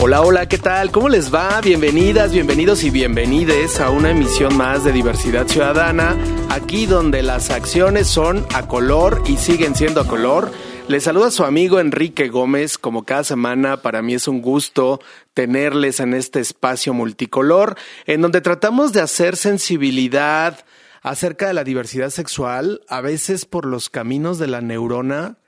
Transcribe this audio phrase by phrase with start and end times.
[0.00, 0.92] Hola, hola, ¿qué tal?
[0.92, 1.60] ¿Cómo les va?
[1.60, 6.16] Bienvenidas, bienvenidos y bienvenides a una emisión más de Diversidad Ciudadana,
[6.50, 10.52] aquí donde las acciones son a color y siguen siendo a color.
[10.86, 15.00] Les saluda su amigo Enrique Gómez, como cada semana para mí es un gusto
[15.34, 17.74] tenerles en este espacio multicolor,
[18.06, 20.64] en donde tratamos de hacer sensibilidad
[21.02, 25.38] acerca de la diversidad sexual, a veces por los caminos de la neurona,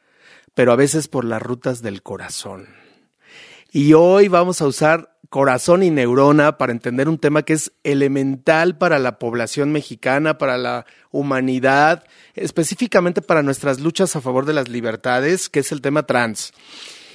[0.54, 2.80] pero a veces por las rutas del corazón.
[3.72, 8.76] Y hoy vamos a usar corazón y neurona para entender un tema que es elemental
[8.76, 14.68] para la población mexicana, para la humanidad, específicamente para nuestras luchas a favor de las
[14.68, 16.52] libertades, que es el tema trans.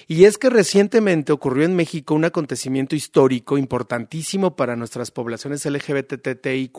[0.08, 6.72] Y es que recientemente ocurrió en México un acontecimiento histórico importantísimo para nuestras poblaciones LGBTTIQ+,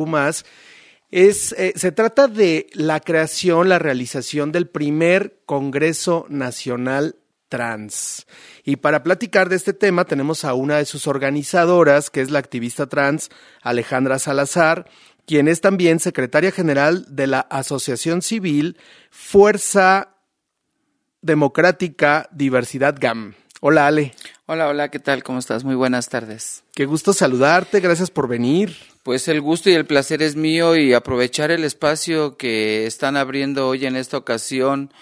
[1.10, 7.16] es, eh, se trata de la creación, la realización del primer Congreso Nacional
[7.48, 8.26] trans.
[8.64, 12.38] Y para platicar de este tema tenemos a una de sus organizadoras, que es la
[12.38, 13.30] activista trans
[13.62, 14.86] Alejandra Salazar,
[15.26, 18.78] quien es también secretaria general de la Asociación Civil
[19.10, 20.16] Fuerza
[21.20, 23.34] Democrática Diversidad GAM.
[23.60, 24.14] Hola Ale.
[24.46, 25.24] Hola, hola, ¿qué tal?
[25.24, 25.64] ¿Cómo estás?
[25.64, 26.62] Muy buenas tardes.
[26.74, 28.76] Qué gusto saludarte, gracias por venir.
[29.02, 33.66] Pues el gusto y el placer es mío y aprovechar el espacio que están abriendo
[33.66, 34.92] hoy en esta ocasión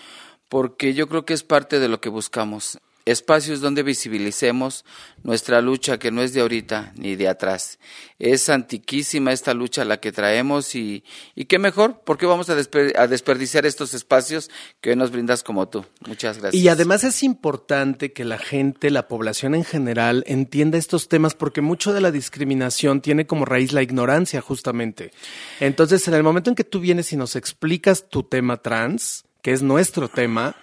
[0.54, 2.78] porque yo creo que es parte de lo que buscamos.
[3.06, 4.84] Espacios donde visibilicemos
[5.24, 7.80] nuestra lucha que no es de ahorita ni de atrás.
[8.20, 11.02] Es antiquísima esta lucha la que traemos y,
[11.34, 14.48] y qué mejor, porque vamos a, a, desperdiciar estos espacios
[14.80, 15.86] que hoy nos brindas como tú.
[16.06, 16.62] Muchas gracias.
[16.62, 21.62] Y además es importante que la gente, la población en general, entienda estos temas porque
[21.62, 25.10] mucho de la discriminación tiene como raíz la ignorancia justamente.
[25.58, 29.52] Entonces, en el momento en que tú vienes y nos explicas tu tema trans, que
[29.52, 30.56] es nuestro tema,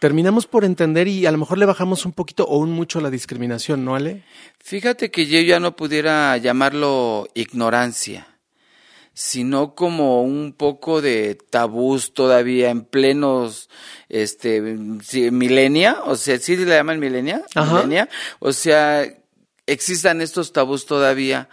[0.00, 3.08] terminamos por entender y a lo mejor le bajamos un poquito o un mucho la
[3.08, 4.22] discriminación, ¿no, Ale?
[4.60, 8.26] Fíjate que yo ya no pudiera llamarlo ignorancia,
[9.14, 13.70] sino como un poco de tabús todavía en plenos
[14.10, 19.06] este milenia, o sea, sí le llaman milenia, milenia, o sea,
[19.64, 21.48] existan estos tabús todavía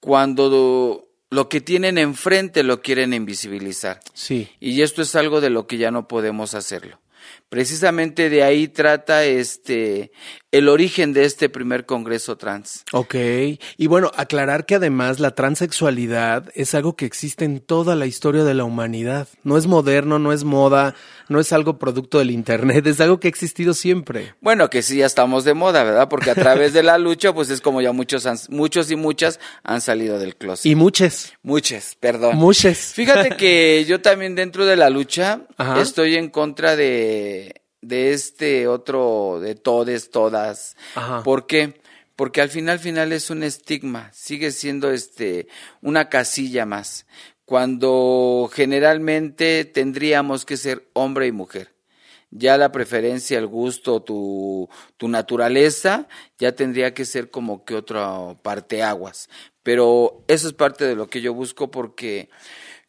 [0.00, 4.00] cuando lo que tienen enfrente lo quieren invisibilizar.
[4.14, 4.48] Sí.
[4.60, 6.98] Y esto es algo de lo que ya no podemos hacerlo.
[7.48, 10.12] Precisamente de ahí trata este
[10.50, 12.84] el origen de este primer congreso trans.
[12.92, 13.14] Ok,
[13.76, 18.44] y bueno, aclarar que además la transexualidad es algo que existe en toda la historia
[18.44, 19.28] de la humanidad.
[19.44, 20.94] No es moderno, no es moda,
[21.28, 24.34] no es algo producto del Internet, es algo que ha existido siempre.
[24.40, 26.08] Bueno, que sí, ya estamos de moda, ¿verdad?
[26.08, 29.40] Porque a través de la lucha, pues es como ya muchos, han, muchos y muchas
[29.62, 30.64] han salido del closet.
[30.64, 31.34] Y muchas.
[31.42, 32.36] Muchas, perdón.
[32.36, 32.94] Muchas.
[32.94, 35.80] Fíjate que yo también dentro de la lucha Ajá.
[35.82, 37.37] estoy en contra de
[37.88, 40.76] de este otro, de todes, todas.
[40.94, 41.22] Ajá.
[41.22, 41.80] ¿Por qué?
[42.14, 45.48] Porque al final, final es un estigma, sigue siendo este,
[45.80, 47.06] una casilla más,
[47.44, 51.72] cuando generalmente tendríamos que ser hombre y mujer.
[52.30, 58.36] Ya la preferencia, el gusto, tu, tu naturaleza, ya tendría que ser como que otra
[58.42, 59.30] parteaguas.
[59.62, 62.28] Pero eso es parte de lo que yo busco porque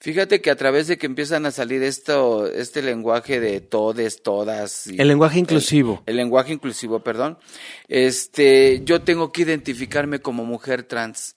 [0.01, 4.87] Fíjate que a través de que empiezan a salir esto, este lenguaje de todes, todas.
[4.87, 6.03] Y el lenguaje inclusivo.
[6.05, 7.37] El, el, lenguaje inclusivo, perdón.
[7.89, 11.35] Este, yo tengo que identificarme como mujer trans.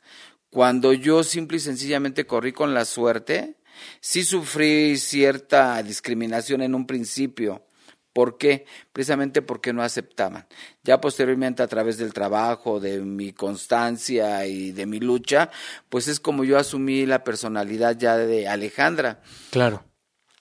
[0.49, 3.57] Cuando yo simple y sencillamente corrí con la suerte,
[4.01, 7.65] sí sufrí cierta discriminación en un principio.
[8.13, 8.67] ¿Por qué?
[8.93, 10.47] Precisamente porque no aceptaban.
[10.83, 15.51] Ya posteriormente a través del trabajo, de mi constancia y de mi lucha,
[15.89, 19.23] pues es como yo asumí la personalidad ya de Alejandra.
[19.51, 19.85] Claro.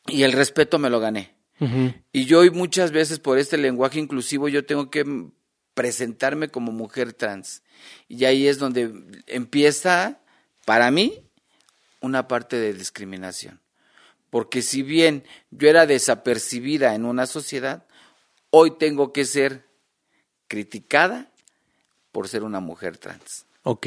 [0.08, 1.36] Y el respeto me lo gané.
[1.60, 2.04] Uh -huh.
[2.12, 5.06] Y yo hoy muchas veces por este lenguaje inclusivo yo tengo que
[5.74, 7.64] presentarme como mujer trans.
[8.10, 8.92] Y ahí es donde
[9.28, 10.20] empieza,
[10.66, 11.24] para mí,
[12.02, 13.62] una parte de discriminación
[14.32, 17.86] porque si bien yo era desapercibida en una sociedad,
[18.50, 19.68] hoy tengo que ser
[20.48, 21.30] criticada
[22.12, 23.46] por ser una mujer trans.
[23.64, 23.86] Ok,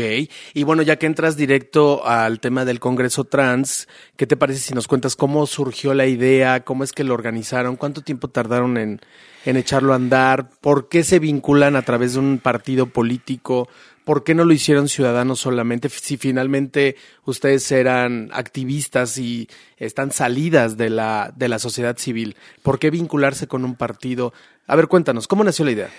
[0.53, 4.73] y bueno, ya que entras directo al tema del Congreso Trans, ¿qué te parece si
[4.73, 9.01] nos cuentas cómo surgió la idea, cómo es que lo organizaron, cuánto tiempo tardaron en,
[9.45, 13.69] en echarlo a andar, por qué se vinculan a través de un partido político?
[14.05, 20.77] ¿Por qué no lo hicieron ciudadanos solamente si finalmente ustedes eran activistas y están salidas
[20.77, 22.37] de la, de la sociedad civil?
[22.63, 24.33] ¿Por qué vincularse con un partido?
[24.67, 25.91] A ver, cuéntanos, ¿cómo nació la idea?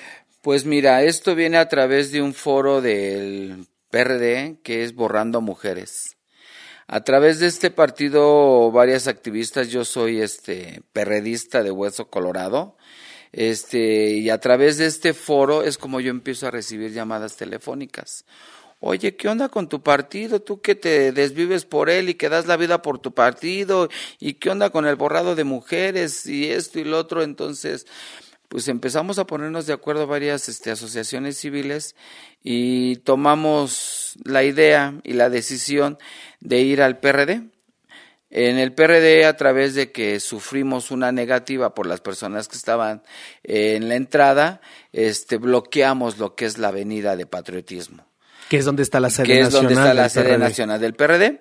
[0.41, 6.17] Pues mira, esto viene a través de un foro del PRD que es Borrando Mujeres.
[6.87, 12.77] A través de este partido, varias activistas, yo soy este perredista de Hueso Colorado,
[13.35, 18.23] este, y a través de este foro es como yo empiezo a recibir llamadas telefónicas.
[18.79, 20.41] Oye, ¿qué onda con tu partido?
[20.41, 23.89] Tú que te desvives por él y que das la vida por tu partido,
[24.19, 27.23] y qué onda con el borrado de mujeres y esto y lo otro.
[27.23, 27.87] Entonces,
[28.47, 31.93] pues empezamos a ponernos de acuerdo varias este, asociaciones civiles
[32.41, 35.97] y tomamos la idea y la decisión
[36.39, 37.49] de ir al PRD.
[38.37, 43.01] En el PRD, a través de que sufrimos una negativa por las personas que estaban
[43.43, 44.59] en la entrada,
[44.91, 48.05] este, bloqueamos lo que es la avenida de patriotismo.
[48.49, 49.47] Que es donde está la sede que nacional.
[49.47, 51.39] es donde está la sede nacional del PRD.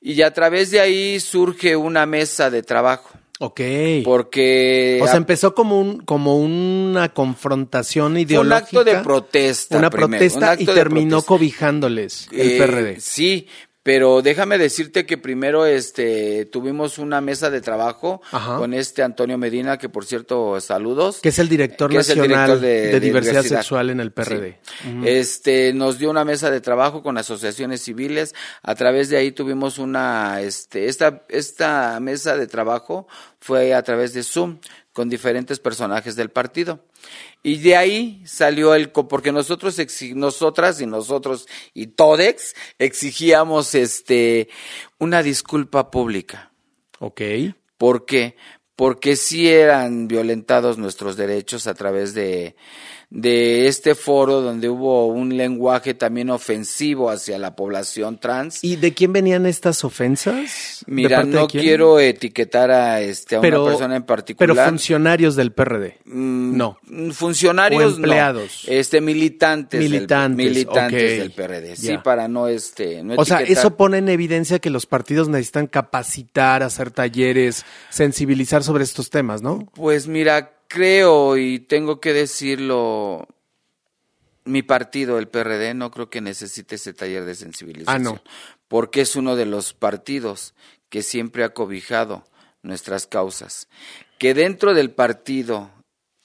[0.00, 3.10] Y a través de ahí surge una mesa de trabajo.
[3.38, 3.60] Ok.
[4.04, 8.56] Porque o sea, empezó como un como una confrontación fue un ideológica.
[8.80, 9.78] acto de protesta.
[9.78, 11.28] Una primero, un protesta acto y terminó protesta.
[11.28, 13.00] cobijándoles el Eh, PRD.
[13.00, 13.46] Sí,
[13.82, 18.56] pero déjame decirte que primero este tuvimos una mesa de trabajo Ajá.
[18.58, 21.20] con este Antonio Medina, que por cierto, saludos.
[21.20, 24.58] Que es el director el nacional director de, diversidad, sexual en el PRD.
[24.82, 25.00] Sí.
[25.04, 28.34] Este nos dio una mesa de trabajo con asociaciones civiles.
[28.62, 33.08] A través de ahí tuvimos una este esta esta mesa de trabajo
[33.40, 34.58] fue a través de Zoom
[34.92, 36.84] con diferentes personajes del partido.
[37.42, 39.80] Y de ahí salió el porque nosotros
[40.14, 44.48] nosotras y nosotros y Todex exigíamos este
[44.98, 46.52] una disculpa pública.
[46.98, 47.20] Ok.
[47.78, 48.36] ¿Por qué?
[48.76, 52.56] Porque sí eran violentados nuestros derechos a través de,
[53.14, 58.64] de este foro donde hubo un lenguaje también ofensivo hacia la población trans.
[58.64, 60.82] ¿Y de quién venían estas ofensas?
[60.86, 64.56] ¿De Mira, no quiero etiquetar a, este, a pero, una persona en particular.
[64.56, 65.98] Pero funcionarios del PRD.
[66.06, 66.78] Mm, no.
[67.12, 68.64] Funcionarios O empleados.
[68.66, 68.72] no.
[68.72, 71.76] Este militantes, Militantes, del, militantes del PRD.
[71.76, 75.66] Sí, para no este no O sea, eso pone en evidencia que los partidos necesitan
[75.66, 79.68] capacitar, hacer talleres, sensibilizar sobre estos temas, ¿no?
[79.74, 83.28] Pues mira, creo y tengo que decirlo,
[84.44, 87.94] mi partido, el PRD, no creo que necesite ese taller de sensibilización.
[87.94, 88.22] Ah, no.
[88.68, 90.54] Porque es uno de los partidos
[90.88, 92.24] que siempre ha cobijado
[92.62, 93.68] nuestras causas.
[94.18, 95.70] Que dentro del partido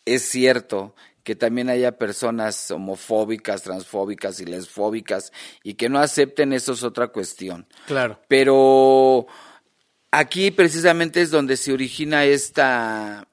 [0.05, 6.71] es cierto que también haya personas homofóbicas, transfóbicas y lesfóbicas y que no acepten eso
[6.71, 7.67] es otra cuestión.
[7.85, 8.21] Claro.
[8.29, 9.27] Pero
[10.09, 13.26] aquí precisamente es donde se origina esta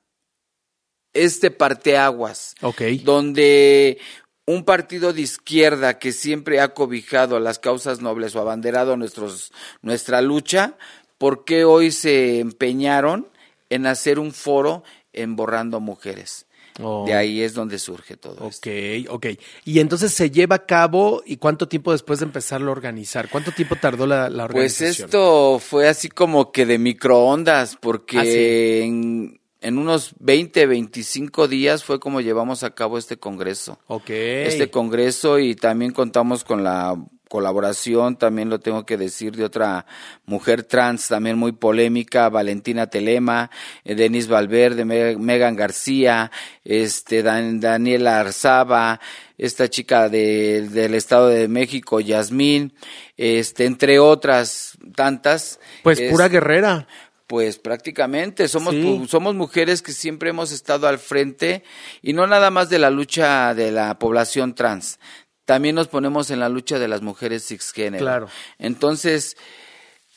[1.15, 2.83] este parteaguas, Ok.
[3.05, 3.99] donde
[4.47, 10.21] un partido de izquierda que siempre ha cobijado las causas nobles o abanderado nuestros, nuestra
[10.21, 10.77] lucha,
[11.17, 13.29] ¿por qué hoy se empeñaron
[13.71, 16.47] en hacer un foro en Borrando Mujeres?
[16.83, 17.05] Oh.
[17.07, 18.69] De ahí es donde surge todo esto.
[18.69, 19.27] Ok, ok.
[19.65, 23.29] Y entonces se lleva a cabo y cuánto tiempo después de empezarlo a organizar?
[23.31, 25.07] ¿Cuánto tiempo tardó la, la Pues organización?
[25.07, 28.81] esto fue así como que de microondas, porque Ah, sí.
[28.83, 33.79] en, en unos 20, 25 días fue como llevamos a cabo este congreso.
[33.87, 34.11] Ok.
[34.11, 36.95] Este congreso y también contamos con la
[37.29, 39.87] colaboración, también lo tengo que decir, de otra
[40.25, 43.51] mujer trans también muy polémica, Valentina Telema,
[43.85, 46.31] eh, Denise Valverde, Me- Megan García,
[46.65, 49.01] este Dan- Daniela Arzaba,
[49.37, 52.73] esta chica de- del Estado de México, Yasmín,
[53.17, 55.59] este, entre otras tantas.
[55.83, 56.87] pues Es- pura guerrera.
[57.27, 59.05] Pues prácticamente somos Sí.
[59.09, 61.63] somos mujeres que siempre hemos estado al frente
[62.03, 64.99] y no nada más de la lucha de la población trans.
[65.45, 68.03] También nos ponemos en la lucha de las mujeres cisgénero.
[68.05, 68.29] Claro.
[68.59, 69.37] Entonces,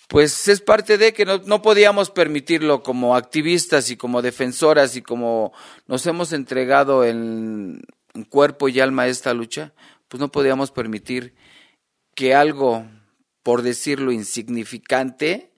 [0.08, 5.02] pues es parte de que no, no podíamos permitirlo como activistas y como defensoras y
[5.02, 5.52] como
[5.86, 7.82] nos hemos entregado en,
[8.14, 9.74] en cuerpo y alma a esta lucha,
[10.08, 11.36] pues no podíamos permitir
[12.16, 12.86] que algo,
[13.44, 15.52] por decirlo insignificante,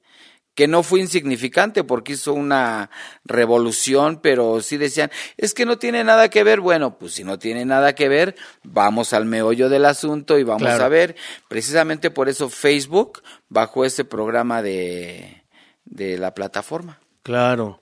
[0.60, 2.90] que no fue insignificante porque hizo una
[3.24, 6.60] revolución, pero sí decían, es que no tiene nada que ver.
[6.60, 10.64] Bueno, pues si no tiene nada que ver, vamos al meollo del asunto y vamos
[10.64, 10.84] Claro.
[10.84, 11.16] a ver.
[11.48, 15.44] Precisamente por eso Facebook bajó ese programa de,
[15.86, 17.00] de la plataforma.
[17.24, 17.82] Claro.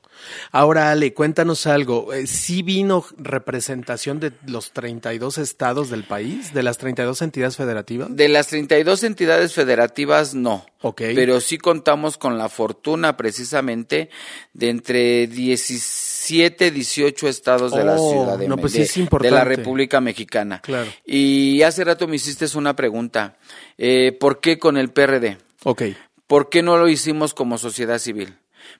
[0.51, 2.13] Ahora, Ale, cuéntanos algo.
[2.13, 8.15] Eh, ¿Sí vino representación de los 32 estados del país, de las 32 entidades federativas?
[8.15, 10.65] De las 32 entidades federativas, no.
[10.81, 11.01] Ok.
[11.15, 14.09] Pero sí contamos con la fortuna precisamente
[14.53, 18.83] de entre 17 17, 18 estados de la Oh, ciudad de, no, pues sí de-
[18.83, 19.45] es de la.
[19.45, 20.59] República Mexicana.
[20.62, 20.91] Claro.
[21.05, 23.38] Y hace rato me hiciste una pregunta.
[23.77, 25.38] Eh, ¿Por qué con el PRD?
[25.63, 25.83] Ok.
[26.27, 28.36] ¿Por qué no lo hicimos como sociedad civil?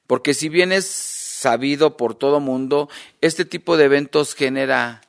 [0.08, 0.86] Porque si bien es
[1.38, 2.90] sabido por todo mundo,
[3.22, 5.02] este tipo de eventos genera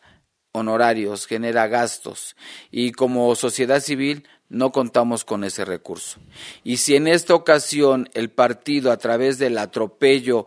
[0.52, 2.36] honorarios, genera gastos
[2.70, 6.20] y como sociedad civil no contamos con ese recurso.
[6.64, 10.46] Y si en esta ocasión el partido a través del atropello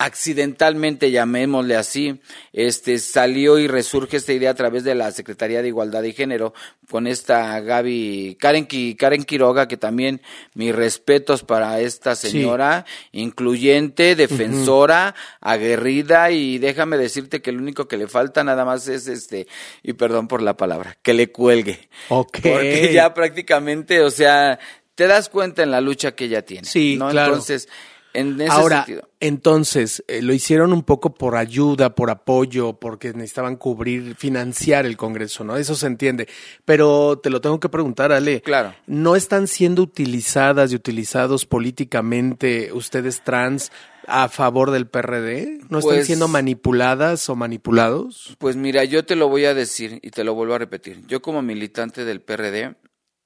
[0.00, 2.20] accidentalmente, llamémosle así,
[2.54, 6.54] este salió y resurge esta idea a través de la Secretaría de Igualdad y Género
[6.88, 8.66] con esta Gaby Karen,
[8.98, 10.22] Karen Quiroga, que también
[10.54, 12.30] mis respetos para esta Sí.
[12.30, 18.88] señora, incluyente, defensora, aguerrida y déjame decirte que lo único que le falta nada más
[18.88, 19.46] es este,
[19.82, 21.88] y perdón por la palabra, que le cuelgue.
[22.08, 22.38] Ok.
[22.42, 24.58] Porque ya prácticamente, o sea,
[24.94, 26.66] te das cuenta en la lucha que ella tiene.
[26.66, 27.10] Sí, ¿no?
[27.10, 27.32] claro.
[27.32, 27.68] Entonces,
[28.12, 29.08] en ese Ahora, sentido.
[29.20, 34.96] entonces, eh, lo hicieron un poco por ayuda, por apoyo, porque necesitaban cubrir, financiar el
[34.96, 35.56] Congreso, ¿no?
[35.56, 36.28] Eso se entiende.
[36.64, 38.40] Pero te lo tengo que preguntar, Ale.
[38.42, 38.74] Claro.
[38.86, 43.70] ¿No están siendo utilizadas y utilizados políticamente ustedes trans
[44.06, 45.58] a favor del PRD?
[45.68, 48.34] ¿No están Pues- siendo manipuladas o manipulados?
[48.38, 51.06] Pues mira, yo te lo voy a decir y te lo vuelvo a repetir.
[51.06, 52.74] Yo como militante del PRD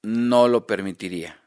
[0.03, 1.39] no lo permitiría.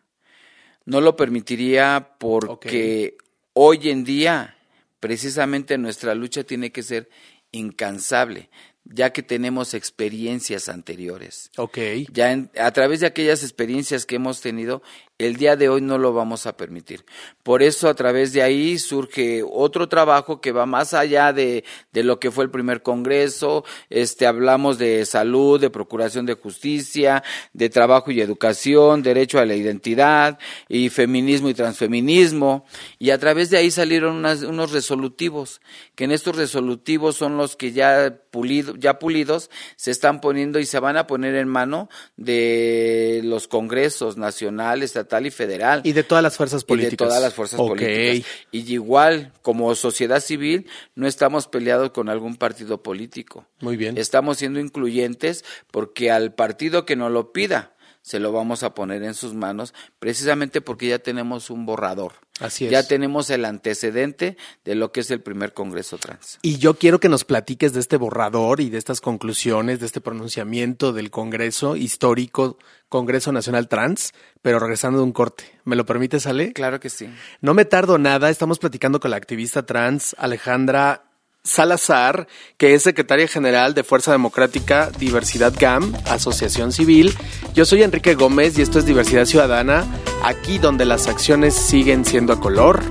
[0.84, 3.16] No lo permitiría porque
[3.60, 4.56] hoy en día
[5.00, 7.08] precisamente nuestra lucha tiene que ser
[7.50, 8.50] incansable,
[8.84, 11.50] ya que tenemos experiencias anteriores.
[11.56, 11.78] Ok.
[12.12, 14.82] Ya en- a través de aquellas experiencias que hemos tenido,
[15.18, 17.04] el día de hoy no lo vamos a permitir.
[17.42, 22.04] Por eso a través de ahí surge otro trabajo que va más allá de, de
[22.04, 23.64] lo que fue el primer congreso.
[23.90, 29.56] Este hablamos de salud, de procuración de justicia, de trabajo y educación, derecho a la
[29.56, 32.64] identidad y feminismo y transfeminismo.
[33.00, 35.60] Y a través de ahí salieron unos resolutivos,
[35.96, 40.66] que en estos resolutivos son los que ya pulido, ya pulidos se están poniendo y
[40.66, 45.80] se van a poner en mano de los congresos nacional, estatal y federal.
[45.84, 46.90] Y de todas las fuerzas Y políticas.
[46.92, 48.26] de todas las fuerzas políticas.
[48.52, 53.46] Y igual, como sociedad civil, no estamos peleados con algún partido político.
[53.60, 53.96] Muy bien.
[53.96, 57.72] Estamos siendo incluyentes porque al partido que nos lo pida,
[58.08, 62.14] se lo vamos a poner en sus manos, precisamente porque ya tenemos un borrador.
[62.40, 62.70] Así es.
[62.70, 66.38] Ya tenemos el antecedente de lo que es el primer Congreso Trans.
[66.40, 70.00] Y yo quiero que nos platiques de este borrador y de estas conclusiones, de este
[70.00, 72.56] pronunciamiento del Congreso histórico,
[72.88, 75.44] Congreso Nacional Trans, pero regresando de un corte.
[75.64, 76.54] ¿Me lo permites, Ale?
[76.54, 77.10] Claro que sí.
[77.42, 81.07] No me tardo nada, estamos platicando con la activista trans Alejandra
[81.44, 82.26] Salazar,
[82.56, 87.16] que es secretaria general de Fuerza Democrática Diversidad GAM, Asociación Civil.
[87.54, 89.86] Yo soy Enrique Gómez y esto es Diversidad Ciudadana,
[90.22, 92.82] aquí donde las acciones siguen siendo a color.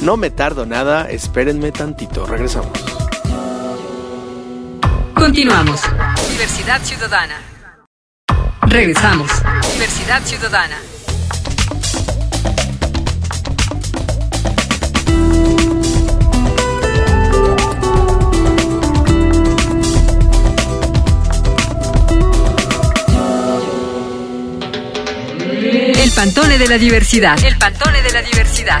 [0.00, 2.72] No me tardo nada, espérenme tantito, regresamos.
[5.14, 5.80] Continuamos.
[6.30, 7.40] Diversidad Ciudadana.
[8.62, 9.30] Regresamos.
[9.72, 10.76] Diversidad Ciudadana.
[26.16, 27.38] Pantone de la Diversidad.
[27.44, 28.78] El Pantone de la Diversidad.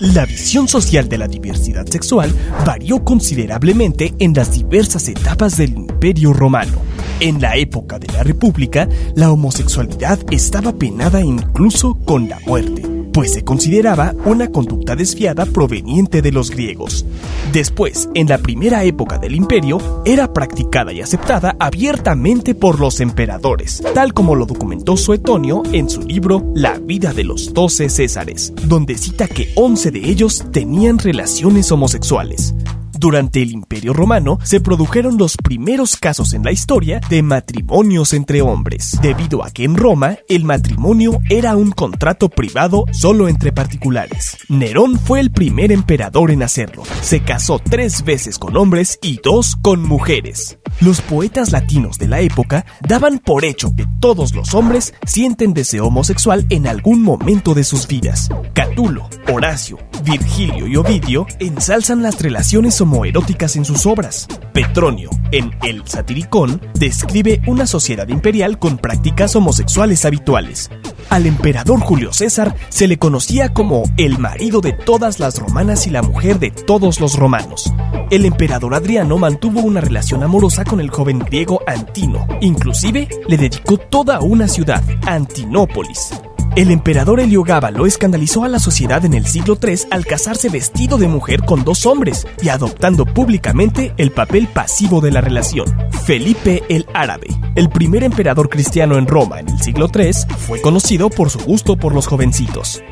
[0.00, 2.30] La visión social de la diversidad sexual
[2.66, 6.82] varió considerablemente en las diversas etapas del Imperio Romano.
[7.20, 13.32] En la época de la República, la homosexualidad estaba penada incluso con la muerte, pues
[13.32, 17.04] se consideraba una conducta desviada proveniente de los griegos.
[17.52, 23.82] Después, en la primera época del imperio, era practicada y aceptada abiertamente por los emperadores,
[23.94, 28.96] tal como lo documentó Suetonio en su libro La vida de los doce Césares, donde
[28.96, 32.54] cita que once de ellos tenían relaciones homosexuales.
[33.00, 38.42] Durante el Imperio Romano se produjeron los primeros casos en la historia de matrimonios entre
[38.42, 44.36] hombres, debido a que en Roma el matrimonio era un contrato privado solo entre particulares.
[44.50, 46.82] Nerón fue el primer emperador en hacerlo.
[47.00, 50.58] Se casó tres veces con hombres y dos con mujeres.
[50.82, 55.86] Los poetas latinos de la época daban por hecho que todos los hombres sienten deseo
[55.86, 58.28] homosexual en algún momento de sus vidas.
[58.52, 64.26] Catulo, Horacio, Virgilio y Ovidio ensalzan las relaciones homoeróticas en sus obras.
[64.52, 70.70] Petronio, en El Satiricón, describe una sociedad imperial con prácticas homosexuales habituales.
[71.08, 75.90] Al emperador Julio César se le conocía como el marido de todas las romanas y
[75.90, 77.72] la mujer de todos los romanos.
[78.10, 82.26] El emperador Adriano mantuvo una relación amorosa con el joven griego Antino.
[82.40, 86.10] Inclusive le dedicó toda una ciudad, Antinópolis.
[86.56, 91.06] El emperador Heliogábalo escandalizó a la sociedad en el siglo III al casarse vestido de
[91.06, 95.66] mujer con dos hombres y adoptando públicamente el papel pasivo de la relación.
[96.04, 101.08] Felipe el Árabe, el primer emperador cristiano en Roma en el siglo III, fue conocido
[101.08, 102.82] por su gusto por los jovencitos.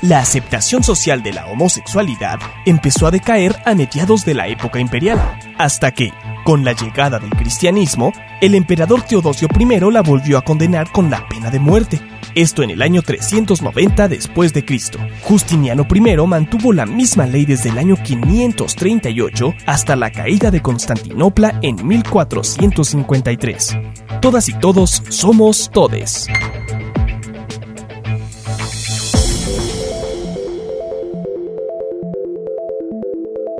[0.00, 5.20] La aceptación social de la homosexualidad empezó a decaer a mediados de la época imperial,
[5.58, 6.12] hasta que,
[6.44, 11.28] con la llegada del cristianismo, el emperador Teodosio I la volvió a condenar con la
[11.28, 12.00] pena de muerte.
[12.34, 14.98] Esto en el año 390 después de Cristo.
[15.22, 21.58] Justiniano I mantuvo la misma ley desde el año 538 hasta la caída de Constantinopla
[21.62, 23.78] en 1453.
[24.20, 26.28] Todas y todos somos todes.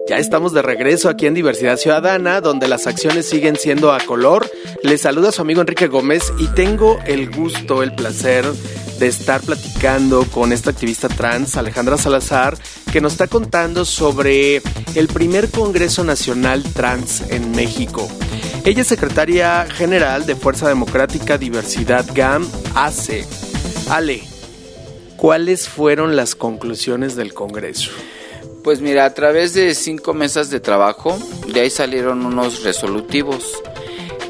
[0.08, 4.50] Ya estamos de regreso aquí en Diversidad Ciudadana, donde las acciones siguen siendo a color.
[4.82, 8.46] Les saluda su amigo Enrique Gómez y tengo el gusto, el placer
[8.98, 12.56] de estar platicando con esta activista trans, Alejandra Salazar,
[12.90, 14.62] que nos está contando sobre
[14.94, 18.08] el primer Congreso Nacional Trans en México.
[18.64, 23.26] Ella es secretaria general de Fuerza Democrática Diversidad GAM AC.
[23.90, 24.22] Ale,
[25.18, 27.90] ¿cuáles fueron las conclusiones del Congreso?
[28.62, 33.62] Pues mira, a través de cinco mesas de trabajo, de ahí salieron unos resolutivos,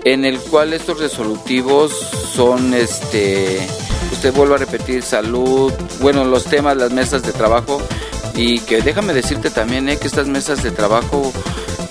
[0.04, 3.58] en el cual estos resolutivos son, este,
[4.12, 7.80] usted vuelve a repetir, salud, bueno, los temas, las mesas de trabajo,
[8.35, 11.32] y que déjame decirte también eh, que estas mesas de trabajo,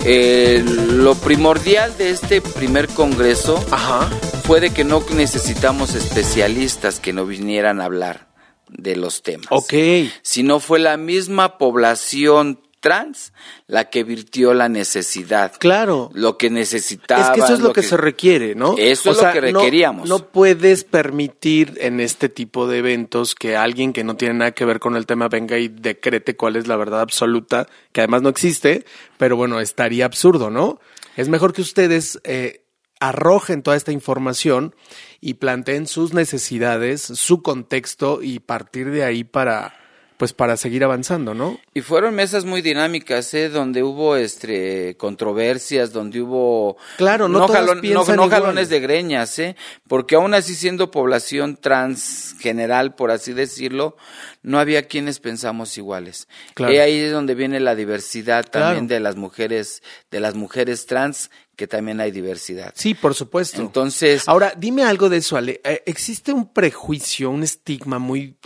[0.04, 4.08] eh, lo primordial de este primer congreso Ajá.
[4.44, 8.27] fue de que no necesitamos especialistas que no vinieran a hablar
[8.70, 9.48] de los temas.
[9.50, 9.74] Ok.
[10.22, 13.32] Sino fue la misma población trans
[13.66, 15.52] la que virtió la necesidad.
[15.58, 16.10] Claro.
[16.14, 17.22] Lo que necesitaba.
[17.22, 18.76] Es que eso es lo, que, se requiere, ¿no?
[18.78, 20.08] Eso es lo que no- requeríamos.
[20.08, 24.64] No, puedes permitir en este tipo de eventos que alguien que no tiene nada que
[24.64, 28.28] ver con el tema venga y decrete cuál es la verdad absoluta, que además no
[28.28, 28.84] existe,
[29.16, 30.80] pero bueno, estaría absurdo, ¿no?
[31.16, 32.62] Es mejor que ustedes eh,
[33.00, 34.74] arrojen toda esta información
[35.20, 39.74] y planteen sus necesidades, su contexto y partir de ahí para,
[40.18, 41.58] pues para seguir avanzando, ¿no?
[41.74, 43.48] Y fueron mesas muy dinámicas, ¿eh?
[43.48, 49.56] donde hubo este controversias, donde hubo Claro, no jalones de greñas, ¿eh?
[49.86, 53.96] porque aún así siendo población trans general, por así decirlo,
[54.42, 56.26] no había quienes pensamos iguales.
[56.54, 56.74] Claro.
[56.74, 58.94] Y ahí es donde viene la diversidad también Claro.
[58.94, 62.72] de las mujeres, de las mujeres trans, que también hay diversidad.
[62.76, 63.60] Sí, por supuesto.
[63.60, 65.60] Entonces, Ahora, dime algo de eso, Ale.
[65.64, 68.36] Eh, existe un prejuicio, un estigma muy,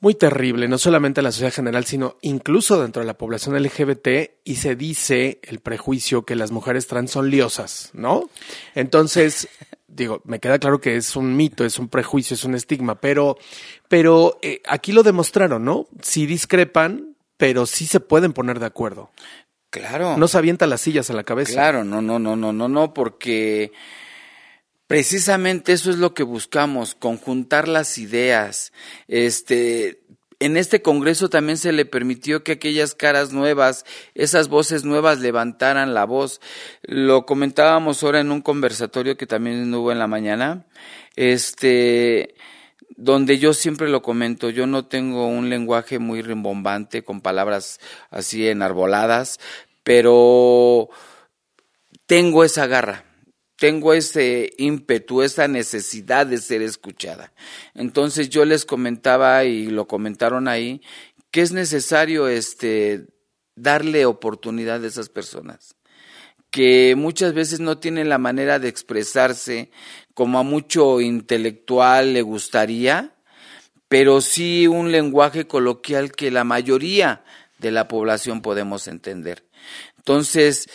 [0.00, 4.08] muy terrible, no solamente en la sociedad general, sino incluso dentro de la población LGBT,
[4.44, 8.28] y se dice el prejuicio que las mujeres trans son liosas, ¿no?
[8.74, 9.48] Entonces,
[9.88, 13.38] digo, me queda claro que es un mito, es un prejuicio, es un estigma, pero,
[13.88, 15.86] pero eh, aquí lo demostraron, ¿no?
[16.02, 19.10] Sí discrepan, pero sí se pueden poner de acuerdo.
[19.70, 20.16] claro.
[20.18, 21.52] No se avientan las sillas a la cabeza.
[21.52, 23.72] Claro, no, no, no, no, no, no, porque
[24.86, 28.72] precisamente eso es lo que buscamos, conjuntar las ideas.
[29.08, 30.00] Este,
[30.38, 35.94] en este congreso también se le permitió que aquellas caras nuevas, esas voces nuevas levantaran
[35.94, 36.40] la voz.
[36.82, 40.66] Lo comentábamos ahora en un conversatorio que también hubo en la mañana.
[41.16, 42.34] Este,
[42.96, 48.48] donde yo siempre lo comento, yo no tengo un lenguaje muy rimbombante con palabras así
[48.48, 49.38] enarboladas,
[49.82, 50.88] pero
[52.06, 53.04] tengo esa garra,
[53.56, 57.32] tengo ese ímpetu, esa necesidad de ser escuchada.
[57.74, 60.82] Entonces yo les comentaba y lo comentaron ahí
[61.30, 63.06] que es necesario este
[63.56, 65.76] darle oportunidad a esas personas
[66.50, 69.70] que muchas veces no tienen la manera de expresarse
[70.14, 73.14] como a mucho intelectual le gustaría,
[73.88, 77.24] pero sí un lenguaje coloquial que la mayoría
[77.58, 79.44] de la población podemos entender.
[79.98, 80.68] Entonces,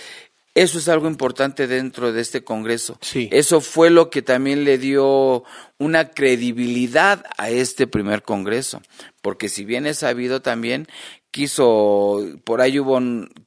[0.53, 2.97] eso es algo importante dentro de este Congreso.
[3.01, 3.29] Sí.
[3.31, 5.43] Eso fue lo que también le dio
[5.77, 8.81] una credibilidad a este primer Congreso,
[9.21, 10.87] porque si bien es sabido también,
[11.31, 12.99] quiso, por ahí hubo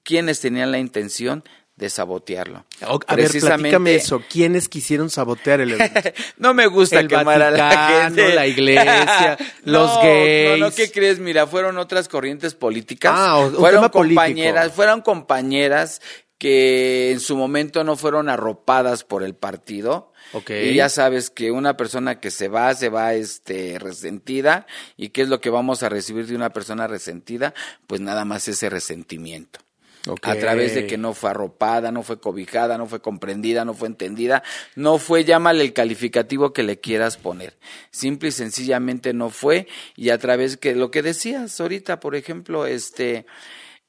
[0.03, 1.45] quienes tenían la intención
[1.77, 2.65] de sabotearlo.
[3.09, 4.23] A ver, platícame eso.
[4.31, 6.11] ¿Quiénes quisieron sabotear el evento?
[6.39, 8.35] No me gusta El quemar a la gente.
[8.35, 10.61] la iglesia, los gays.
[10.61, 11.19] No, no, ¿qué crees?
[11.19, 13.13] Mira, fueron otras corrientes políticas.
[13.15, 14.21] Ah, un fueron tema político.
[14.21, 16.01] compañeras, fueron compañeras
[16.39, 20.13] que en su momento no fueron arropadas por el partido.
[20.33, 20.51] Ok.
[20.51, 24.67] Y ya sabes que una persona que se va, se va este resentida.
[24.97, 27.55] ¿Y qué es lo que vamos a recibir de una persona resentida?
[27.87, 29.61] Pues nada más ese resentimiento.
[30.07, 30.27] Ok.
[30.27, 33.89] A través de que no fue arropada, no fue cobijada, no fue comprendida, no fue
[33.89, 34.43] entendida,
[34.77, 37.57] no fue, llámale el calificativo que le quieras poner.
[37.91, 39.67] Simple y sencillamente no fue.
[39.97, 43.25] Y a través que lo que decías ahorita, por ejemplo, este,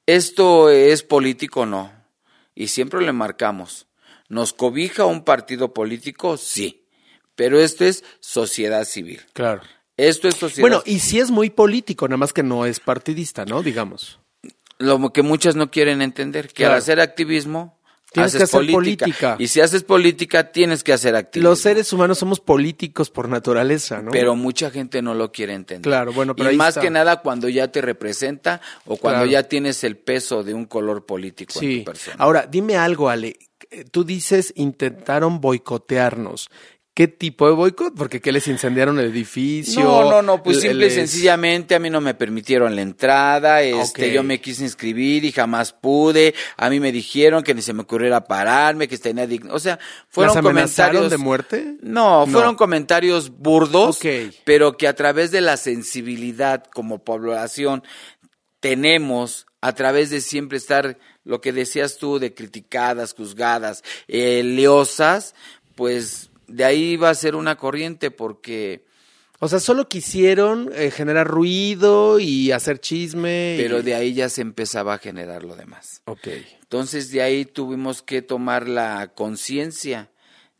[0.05, 2.04] esto es político no.
[2.55, 3.87] Y siempre le marcamos.
[4.29, 6.37] ¿Nos cobija un partido político?
[6.37, 6.87] Sí.
[7.35, 9.21] Pero esto es sociedad civil.
[9.33, 9.61] Claro.
[9.97, 13.45] Esto es sociedad Bueno, y sí es muy político, nada más que no es partidista,
[13.45, 13.61] ¿no?
[13.61, 14.19] Digamos.
[14.77, 16.73] lo que muchas no quieren entender, que Claro.
[16.73, 17.74] al hacer activismo
[18.15, 19.06] Tienes haces que hacer política.
[19.06, 19.36] política.
[19.39, 21.49] Y si haces política, tienes que hacer activismo.
[21.51, 24.10] Los seres humanos somos políticos por naturaleza, ¿no?
[24.12, 25.84] Pero mucha gente no lo quiere entender.
[25.89, 26.82] Claro, bueno, pero y ahí más está.
[26.82, 29.32] que nada cuando ya te representa o cuando Claro.
[29.32, 31.78] ya tienes el peso de un color político en Sí.
[31.80, 32.15] tu persona.
[32.19, 33.38] Ahora, dime algo, Ale.
[33.71, 36.49] Eh, Tú dices intentaron boicotearnos.
[36.95, 37.93] ¿Qué tipo de boicot?
[37.93, 39.84] Porque ¿qué les incendiaron el edificio?
[39.84, 43.62] No, no, no, pues Le- simple y sencillamente a mí no me permitieron la entrada,
[43.63, 47.73] este, yo me quise inscribir y jamás pude, a mí me dijeron que ni se
[47.73, 49.77] me ocurriera pararme, que tenía dign- o sea,
[50.08, 51.75] fueron ¿Las amenazaron comentarios de muerte?
[51.81, 52.31] No, No.
[52.31, 54.34] fueron comentarios burdos, Ok.
[54.45, 57.84] pero que a través de la sensibilidad como población
[58.62, 65.36] tenemos, a través de siempre estar, lo que decías tú, de criticadas, juzgadas, eh, leosas,
[65.75, 68.84] pues de ahí va a ser una corriente porque...
[69.39, 73.55] O sea, solo quisieron eh, generar ruido y hacer chisme.
[73.58, 76.01] y- Pero de ahí ya se empezaba a generar lo demás.
[76.05, 76.27] Ok.
[76.62, 80.10] Entonces de ahí tuvimos que tomar la conciencia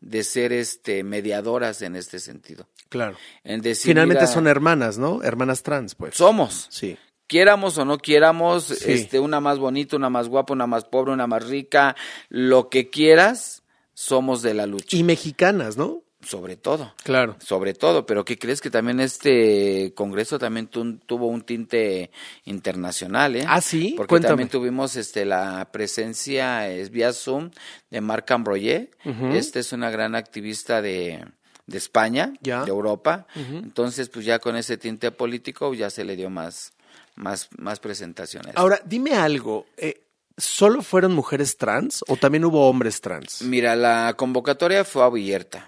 [0.00, 2.68] de ser este mediadoras en este sentido.
[2.90, 3.16] Claro.
[3.44, 5.22] En decir, Finalmente mira, son hermanas, ¿no?
[5.22, 6.14] Hermanas trans, pues.
[6.14, 6.66] somos.
[6.70, 6.98] Sí.
[7.26, 8.92] Quiéramos o no quieramos, Sí.
[8.92, 11.96] este, una más bonita, una más guapa, una más pobre, una más rica,
[12.28, 13.64] lo que quieras,
[13.98, 14.94] somos de la lucha.
[14.94, 16.02] Y mexicanas, ¿no?
[16.22, 16.92] Sobre todo.
[17.02, 17.36] Claro.
[17.40, 22.10] Sobre todo, pero ¿qué crees que también este congreso también tu- tuvo un tinte
[22.44, 23.44] internacional, eh?
[23.46, 24.30] Ah, sí, Porque cuéntame.
[24.32, 27.50] también tuvimos este la presencia es vía Zoom
[27.90, 28.90] de Marc Ambroyer.
[29.04, 29.28] Ujú.
[29.28, 31.24] Este es una gran activista de,
[31.66, 32.64] de España, Ya.
[32.64, 33.26] de Europa.
[33.34, 36.72] Entonces, pues ya con ese tinte político ya se le dio más
[37.14, 38.52] más más presentaciones.
[38.56, 39.66] Ahora, dime algo.
[39.78, 40.02] eh,
[40.38, 43.40] ¿Solo fueron mujeres trans o también hubo hombres trans?
[43.42, 45.66] Mira, la convocatoria fue abierta.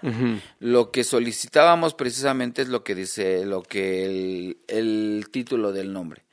[0.59, 6.23] Lo que solicitábamos precisamente es lo que dice, lo que el, el título del nombre,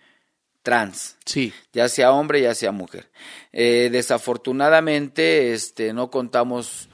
[0.62, 1.52] trans, Sí.
[1.72, 3.10] ya sea hombre, ya sea mujer.
[3.52, 6.88] Eh, desafortunadamente, este, no contamos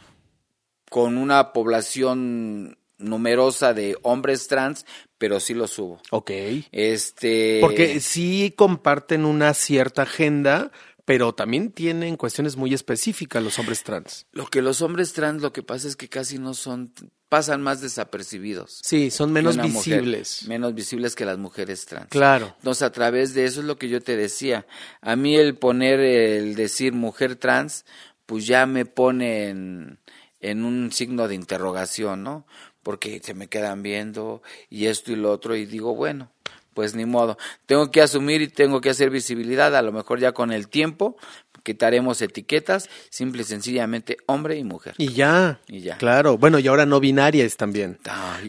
[0.90, 4.86] con una población numerosa de hombres trans,
[5.18, 6.00] pero sí los hubo.
[6.10, 6.30] Ok.
[6.70, 10.70] Este, Porque sí comparten una cierta agenda,
[11.04, 14.26] pero también tienen cuestiones muy específicas los hombres trans.
[14.32, 16.92] lo que los hombres trans, lo que pasa es que casi no son,
[17.28, 18.80] pasan más desapercibidos.
[18.84, 20.46] Sí, son menos mujer, visibles.
[20.46, 22.08] menos visibles que las mujeres trans.
[22.08, 22.54] Claro.
[22.58, 24.66] Entonces, a través de eso es lo que yo te decía.
[25.00, 27.84] A mí el poner, el decir mujer trans,
[28.26, 29.98] pues ya me pone en,
[30.40, 32.46] en un signo de interrogación, ¿no?
[32.82, 36.30] Porque se me quedan viendo y esto y lo otro y digo, bueno,
[36.74, 37.38] pues ni modo.
[37.66, 39.74] Tengo que asumir y tengo que hacer visibilidad.
[39.76, 41.16] A lo mejor ya con el tiempo
[41.62, 44.94] quitaremos etiquetas, simple y sencillamente hombre y mujer.
[44.98, 45.60] Y ya.
[45.68, 45.96] Y ya.
[45.96, 46.38] Claro.
[46.38, 47.98] Bueno, y ahora no binarias también.
[48.04, 48.48] Ay,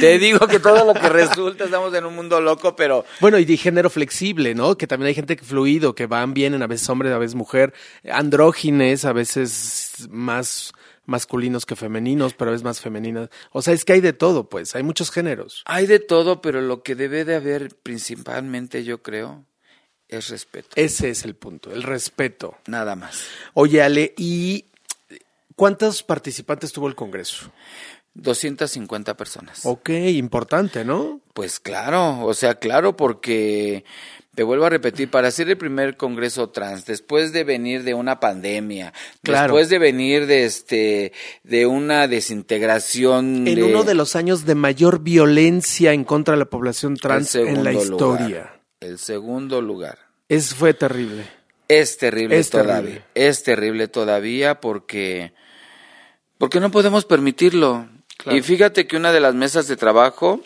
[0.00, 3.44] te digo que todo lo que resulta, estamos en un mundo loco, pero Bueno, y
[3.44, 4.76] de género flexible, ¿no?
[4.76, 7.72] Que también hay gente que fluido, que van, vienen, a veces hombre, a veces mujer,
[8.10, 10.72] andrógines, a veces más
[11.06, 13.30] masculinos que femeninos, pero veces más femeninas.
[13.52, 15.62] O sea, es que hay de todo, pues, hay muchos géneros.
[15.64, 19.44] Hay de todo, pero lo que debe de haber principalmente, yo creo,
[20.08, 20.68] es respeto.
[20.74, 22.56] Ese es el punto, el respeto.
[22.66, 23.26] Nada más.
[23.54, 24.66] Oye, Ale, ¿y
[25.54, 27.50] cuántos participantes tuvo el Congreso?
[28.14, 29.60] 250 personas.
[29.64, 31.20] Ok, importante, ¿no?
[31.34, 33.84] Pues claro, o sea, claro, porque
[34.36, 38.20] te vuelvo a repetir, para hacer el primer congreso trans, después de venir de una
[38.20, 38.92] pandemia,
[39.24, 39.54] Claro.
[39.54, 44.54] después de venir de este, de una desintegración En de- uno de los años de
[44.54, 48.26] mayor violencia en contra de la población trans en la historia.
[48.28, 49.98] lugar, el segundo lugar.
[50.28, 51.24] Es, fue terrible.
[51.68, 52.74] Es terrible Es todavía.
[52.76, 53.04] terrible.
[53.14, 55.32] Es terrible todavía porque
[56.38, 57.88] porque no podemos permitirlo.
[58.18, 58.36] Claro.
[58.38, 60.40] Y fíjate que una de las mesas de trabajo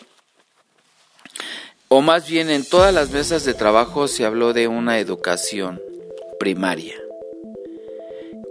[1.93, 5.81] o más bien en todas las mesas de trabajo se habló de una educación
[6.39, 6.95] primaria.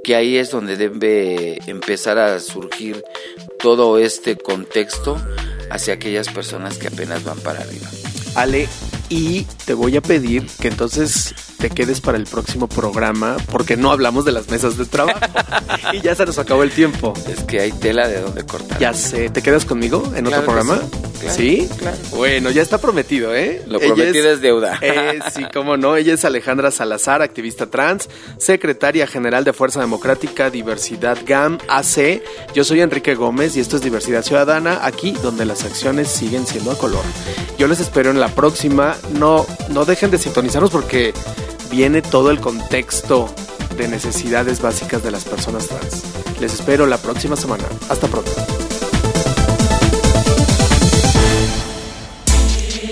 [0.05, 3.03] Que ahí es donde debe empezar a surgir
[3.59, 5.17] todo este contexto
[5.71, 7.89] hacia aquellas personas que apenas van para arriba.
[8.35, 8.69] Ale,
[9.09, 13.91] y te voy a pedir que entonces te quedes para el próximo programa porque no
[13.91, 15.19] hablamos de las mesas de trabajo
[15.95, 17.15] y ya se nos acabó el tiempo.
[17.27, 18.79] Es que hay tela de donde cortar.
[18.79, 20.83] Ya sé, ¿te quedas conmigo en Claro otro programa?
[20.83, 21.00] sí.
[21.29, 21.69] ¿Sí?
[21.79, 21.97] claro.
[22.13, 23.63] Bueno, ya está prometido, ¿eh?
[23.67, 24.79] Lo Ella prometido es deuda.
[24.91, 25.97] Eh, sí, cómo no.
[25.97, 32.23] Ella es Alejandra Salazar, activista trans, secretaria general de Fuerza Democrática Diversidad GAM AC.
[32.55, 36.71] Yo soy Enrique Gómez y esto es Diversidad Ciudadana, aquí donde las acciones siguen siendo
[36.73, 37.05] a color.
[37.59, 38.97] Yo les espero en la próxima.
[39.19, 41.13] No, no dejen de sintonizarnos porque
[41.71, 43.33] viene todo el contexto
[43.77, 46.03] de necesidades básicas de las personas trans.
[46.41, 47.65] Les espero la próxima semana.
[47.89, 48.31] Hasta pronto.